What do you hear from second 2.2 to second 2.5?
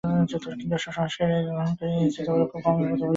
মতামত